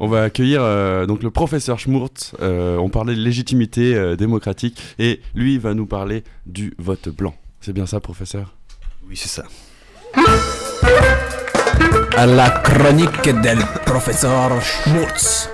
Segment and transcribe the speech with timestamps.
[0.00, 2.32] On va accueillir euh, donc le professeur Schmurtz.
[2.42, 7.34] Euh, on parlait de légitimité euh, démocratique et lui va nous parler du vote blanc.
[7.60, 8.56] C'est bien ça, professeur?
[9.08, 9.44] Oui, c'est ça.
[12.16, 15.48] À la chronique del professeur Schmurtz.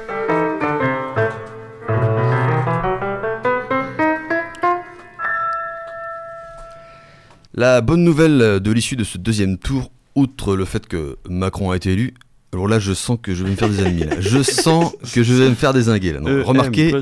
[7.53, 11.77] La bonne nouvelle de l'issue de ce deuxième tour, outre le fait que Macron a
[11.77, 12.15] été élu,
[12.53, 14.05] alors là, je sens que je vais me faire des ennemis.
[14.05, 14.17] Là.
[14.21, 16.13] Je sens que je vais me faire désinguer.
[16.15, 16.21] Là.
[16.21, 16.93] Non, Euh, remarquez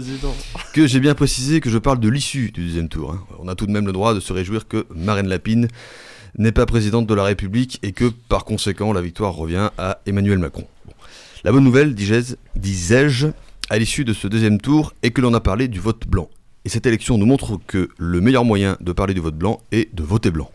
[0.75, 3.13] que j'ai bien précisé que je parle de l'issue du deuxième tour.
[3.13, 3.25] hein.
[3.39, 5.69] On a tout de même le droit de se réjouir que Marine Lapine
[6.37, 10.39] n'est pas présidente de la République et que, par conséquent, la victoire revient à Emmanuel
[10.39, 10.67] Macron.
[10.87, 10.93] Bon.
[11.45, 13.29] La bonne nouvelle, disais-je,
[13.71, 16.29] à l'issue de ce deuxième tour, est que l'on a parlé du vote blanc.
[16.65, 19.95] Et cette élection nous montre que le meilleur moyen de parler du vote blanc est
[19.95, 20.51] de voter blanc.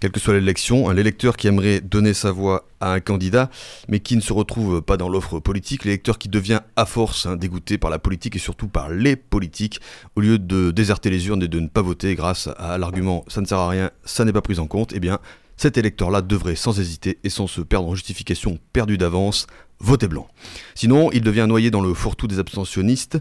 [0.00, 3.50] Quelle que soit l'élection, l'électeur qui aimerait donner sa voix à un candidat,
[3.88, 7.36] mais qui ne se retrouve pas dans l'offre politique, l'électeur qui devient à force hein,
[7.36, 9.80] dégoûté par la politique et surtout par les politiques,
[10.16, 13.40] au lieu de déserter les urnes et de ne pas voter grâce à l'argument ça
[13.40, 15.18] ne sert à rien, ça n'est pas pris en compte, eh bien
[15.60, 19.46] cet électeur-là devrait sans hésiter et sans se perdre en justification perdue d'avance
[19.78, 20.26] voter blanc.
[20.74, 23.18] Sinon, il devient noyé dans le fourre-tout des abstentionnistes,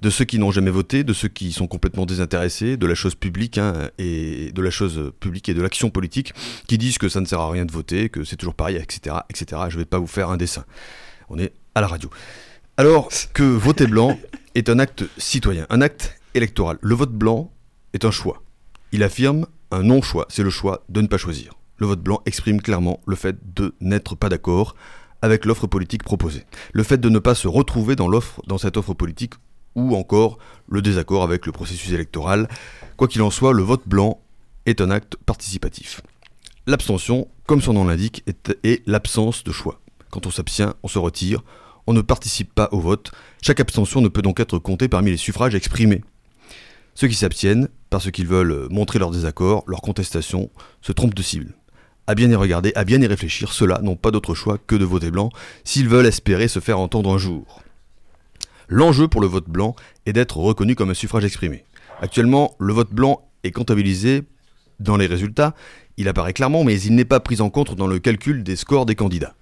[0.00, 3.16] de ceux qui n'ont jamais voté, de ceux qui sont complètement désintéressés de la chose
[3.16, 6.34] publique hein, et de la chose publique et de l'action politique,
[6.68, 9.16] qui disent que ça ne sert à rien de voter, que c'est toujours pareil, etc.,
[9.28, 9.62] etc.
[9.68, 10.64] Je vais pas vous faire un dessin.
[11.30, 12.10] On est à la radio.
[12.76, 14.20] Alors que voter blanc
[14.54, 16.78] est un acte citoyen, un acte électoral.
[16.80, 17.52] Le vote blanc
[17.92, 18.40] est un choix.
[18.92, 21.54] Il affirme un non-choix, c'est le choix de ne pas choisir.
[21.82, 24.76] Le vote blanc exprime clairement le fait de n'être pas d'accord
[25.20, 26.44] avec l'offre politique proposée.
[26.72, 29.34] Le fait de ne pas se retrouver dans cette offre politique,
[29.74, 30.38] ou encore
[30.68, 32.46] le désaccord avec le processus électoral.
[32.96, 34.20] Quoi qu'il en soit, le vote blanc
[34.64, 36.02] est un acte participatif.
[36.68, 38.22] L'abstention, comme son nom l'indique,
[38.62, 39.80] est l'absence de choix.
[40.12, 41.42] Quand on s'abstient, on se retire,
[41.88, 43.10] on ne participe pas au vote.
[43.42, 46.04] Chaque abstention ne peut donc être comptée parmi les suffrages exprimés.
[46.94, 50.48] Ceux qui s'abstiennent, parce qu'ils veulent montrer leur désaccord, leur contestation,
[50.80, 51.56] se trompent de cible.
[52.06, 54.84] À bien y regarder, à bien y réfléchir, ceux-là n'ont pas d'autre choix que de
[54.84, 55.30] voter blanc
[55.62, 57.62] s'ils veulent espérer se faire entendre un jour.
[58.68, 59.76] L'enjeu pour le vote blanc
[60.06, 61.64] est d'être reconnu comme un suffrage exprimé.
[62.00, 64.22] Actuellement, le vote blanc est comptabilisé
[64.80, 65.54] dans les résultats,
[65.96, 68.86] il apparaît clairement, mais il n'est pas pris en compte dans le calcul des scores
[68.86, 69.34] des candidats.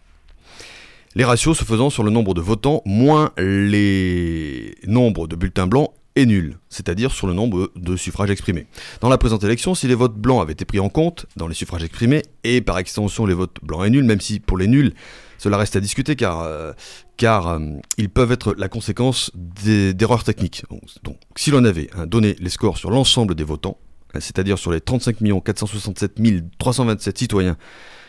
[1.14, 5.90] Les ratios se faisant sur le nombre de votants moins les nombres de bulletins blancs
[6.16, 8.66] et nuls, c'est-à-dire sur le nombre de suffrages exprimés.
[9.00, 11.54] Dans la présente élection, si les votes blancs avaient été pris en compte dans les
[11.54, 14.92] suffrages exprimés, et par extension les votes blancs et nuls, même si pour les nuls,
[15.38, 16.72] cela reste à discuter car, euh,
[17.16, 17.58] car euh,
[17.96, 20.64] ils peuvent être la conséquence d'erreurs techniques.
[20.70, 23.78] Donc, donc, si l'on avait hein, donné les scores sur l'ensemble des votants,
[24.12, 26.18] hein, c'est-à-dire sur les 35 467
[26.58, 27.56] 327 citoyens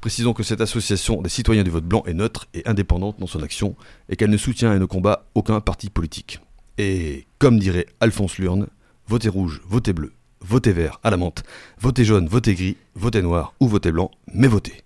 [0.00, 3.42] précisons que cette association des citoyens du vote blanc est neutre et indépendante dans son
[3.42, 3.76] action
[4.08, 6.40] et qu'elle ne soutient et ne combat aucun parti politique.
[6.78, 8.68] Et comme dirait Alphonse Lurne,
[9.08, 11.42] votez rouge, votez bleu, votez vert à la menthe,
[11.80, 14.84] votez jaune, votez gris, votez noir ou votez blanc, mais votez.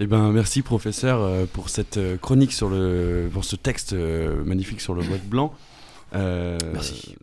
[0.00, 4.44] Eh ben, merci professeur euh, pour cette euh, chronique sur le, pour ce texte euh,
[4.44, 5.52] magnifique sur le vote blanc.
[6.14, 7.16] Euh, Merci.